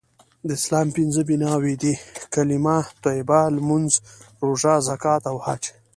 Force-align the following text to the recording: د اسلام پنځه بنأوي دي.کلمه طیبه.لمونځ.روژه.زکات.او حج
د 0.47 0.49
اسلام 0.59 0.87
پنځه 0.97 1.21
بنأوي 1.29 1.75
دي.کلمه 1.83 2.77
طیبه.لمونځ.روژه.زکات.او 3.05 5.37
حج 5.45 5.63